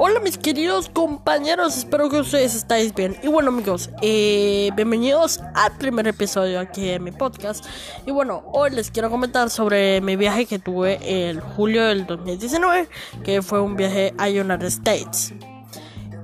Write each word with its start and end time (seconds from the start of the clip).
Hola 0.00 0.20
mis 0.20 0.38
queridos 0.38 0.88
compañeros, 0.88 1.76
espero 1.76 2.08
que 2.08 2.20
ustedes 2.20 2.54
estéis 2.54 2.94
bien. 2.94 3.16
Y 3.22 3.28
bueno 3.28 3.50
amigos, 3.50 3.90
eh, 4.00 4.70
bienvenidos 4.74 5.40
al 5.54 5.76
primer 5.76 6.06
episodio 6.08 6.60
aquí 6.60 6.86
de 6.86 6.98
mi 6.98 7.10
podcast. 7.10 7.66
Y 8.06 8.10
bueno, 8.10 8.42
hoy 8.52 8.70
les 8.70 8.90
quiero 8.90 9.10
comentar 9.10 9.50
sobre 9.50 10.00
mi 10.00 10.16
viaje 10.16 10.46
que 10.46 10.58
tuve 10.58 11.28
el 11.28 11.40
julio 11.40 11.84
del 11.84 12.06
2019, 12.06 12.88
que 13.22 13.42
fue 13.42 13.60
un 13.60 13.76
viaje 13.76 14.14
a 14.16 14.28
United 14.28 14.66
States. 14.68 15.34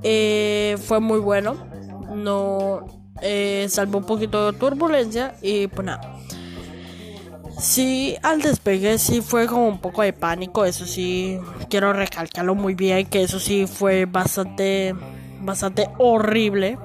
Eh, 0.03 0.79
fue 0.83 1.01
muy 1.01 1.19
bueno, 1.19 1.57
no 2.15 2.87
eh, 3.21 3.67
salvo 3.69 3.99
un 3.99 4.05
poquito 4.05 4.51
de 4.51 4.59
turbulencia 4.59 5.35
y 5.43 5.67
pues 5.67 5.85
nada. 5.85 6.15
Sí, 7.59 8.17
al 8.23 8.43
despegue 8.43 8.99
sí 8.99 9.21
fue 9.21 9.47
como 9.47 9.69
un 9.69 9.79
poco 9.79 10.03
de 10.03 10.13
pánico, 10.13 10.65
eso 10.65 10.87
sí, 10.87 11.39
quiero 11.71 11.93
recalcarlo 11.93 12.55
muy 12.55 12.75
bien, 12.75 13.07
que 13.07 13.23
eso 13.23 13.39
sí 13.39 13.67
fue 13.67 14.07
bastante, 14.07 14.95
bastante 15.41 15.89
horrible, 15.99 16.79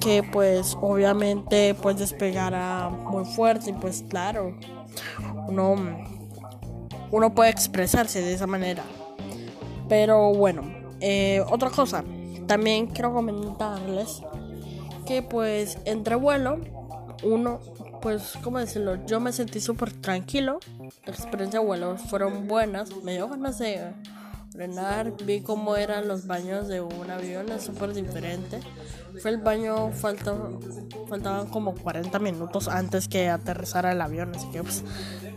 que 0.00 0.22
pues 0.22 0.76
obviamente 0.80 1.74
pues 1.74 1.98
despegara 1.98 2.88
muy 2.88 3.24
fuerte 3.24 3.70
y 3.70 3.72
pues 3.72 4.04
claro, 4.08 4.56
uno, 5.48 5.74
uno 7.10 7.34
puede 7.34 7.50
expresarse 7.50 8.22
de 8.22 8.34
esa 8.34 8.46
manera. 8.46 8.84
Pero 9.88 10.32
bueno, 10.32 10.62
eh, 11.00 11.42
otra 11.50 11.70
cosa, 11.70 12.04
también 12.46 12.86
quiero 12.86 13.12
comentarles 13.12 14.22
que 15.06 15.22
pues 15.22 15.78
entre 15.84 16.14
vuelo, 16.14 16.60
uno 17.22 17.60
pues, 18.04 18.34
¿cómo 18.42 18.58
decirlo? 18.58 19.06
Yo 19.06 19.18
me 19.18 19.32
sentí 19.32 19.60
súper 19.60 19.90
tranquilo. 19.90 20.60
La 21.06 21.12
experiencia 21.12 21.58
de 21.58 21.64
vuelo 21.64 21.96
fueron 21.96 22.46
buenas. 22.46 22.94
Me 23.02 23.14
dio 23.14 23.30
ganas 23.30 23.58
de 23.58 23.94
frenar. 24.52 25.14
Vi 25.24 25.40
cómo 25.40 25.74
eran 25.74 26.06
los 26.06 26.26
baños 26.26 26.68
de 26.68 26.82
un 26.82 27.10
avión. 27.10 27.50
Es 27.50 27.62
súper 27.62 27.94
diferente. 27.94 28.60
Fue 29.22 29.30
el 29.30 29.38
baño, 29.38 29.90
falta, 29.92 30.34
faltaban 31.08 31.46
como 31.46 31.74
40 31.74 32.18
minutos 32.18 32.68
antes 32.68 33.08
que 33.08 33.30
aterrizara 33.30 33.92
el 33.92 34.00
avión. 34.02 34.32
Así 34.34 34.50
que, 34.50 34.62
pues, 34.62 34.84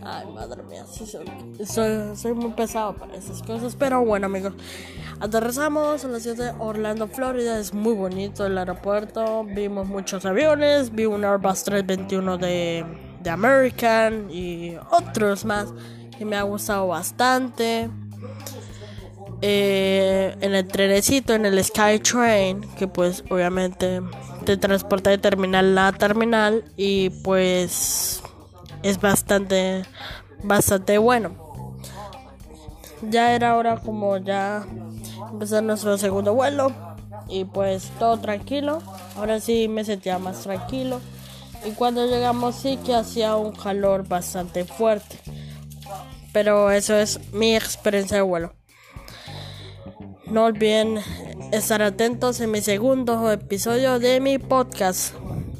ay, 0.02 0.26
madre 0.26 0.62
mía, 0.64 0.84
soy, 1.64 2.16
soy 2.16 2.34
muy 2.34 2.52
pesado 2.52 2.96
para 2.96 3.16
esas 3.16 3.42
cosas. 3.42 3.76
Pero 3.76 4.04
bueno, 4.04 4.26
amigos, 4.26 4.52
aterrizamos 5.20 6.04
en 6.04 6.12
la 6.12 6.20
ciudad 6.20 6.52
de 6.52 6.60
Orlando, 6.60 7.08
Florida. 7.08 7.58
Es 7.58 7.72
muy 7.72 7.94
bonito 7.94 8.46
el 8.46 8.58
aeropuerto. 8.58 9.44
Vimos 9.44 9.86
muchos 9.86 10.24
aviones. 10.24 10.94
Vi 10.94 11.06
un 11.06 11.24
Airbus 11.24 11.64
321 11.64 12.38
de, 12.38 12.84
de 13.20 13.30
American 13.30 14.30
y 14.30 14.76
otros 14.90 15.44
más 15.44 15.72
que 16.16 16.24
me 16.24 16.36
ha 16.36 16.42
gustado 16.42 16.88
bastante 16.88 17.90
eh, 19.40 20.36
en 20.40 20.54
el 20.54 20.66
trenecito, 20.66 21.32
en 21.32 21.46
el 21.46 21.62
Skytrain, 21.62 22.60
que 22.76 22.88
pues 22.88 23.22
obviamente 23.30 24.00
te 24.44 24.56
transporta 24.56 25.10
de 25.10 25.18
terminal 25.18 25.78
a 25.78 25.92
terminal 25.92 26.64
y 26.76 27.10
pues 27.10 28.20
es 28.82 29.00
bastante, 29.00 29.84
bastante 30.42 30.98
bueno. 30.98 31.47
Ya 33.02 33.34
era 33.34 33.56
hora 33.56 33.76
como 33.76 34.16
ya 34.18 34.66
empezar 35.30 35.62
nuestro 35.62 35.96
segundo 35.98 36.34
vuelo 36.34 36.72
y 37.28 37.44
pues 37.44 37.90
todo 37.98 38.18
tranquilo. 38.18 38.82
Ahora 39.16 39.40
sí 39.40 39.68
me 39.68 39.84
sentía 39.84 40.18
más 40.18 40.40
tranquilo. 40.42 41.00
Y 41.64 41.72
cuando 41.72 42.06
llegamos 42.06 42.56
sí 42.56 42.78
que 42.84 42.94
hacía 42.94 43.36
un 43.36 43.52
calor 43.52 44.06
bastante 44.06 44.64
fuerte. 44.64 45.18
Pero 46.32 46.70
eso 46.70 46.96
es 46.96 47.20
mi 47.32 47.56
experiencia 47.56 48.18
de 48.18 48.22
vuelo. 48.22 48.54
No 50.26 50.44
olviden 50.44 50.98
estar 51.52 51.82
atentos 51.82 52.40
en 52.40 52.50
mi 52.50 52.60
segundo 52.60 53.30
episodio 53.32 53.98
de 53.98 54.20
mi 54.20 54.38
podcast. 54.38 55.14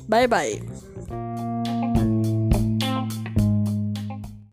Bye 0.07 0.27
bye. 0.27 0.78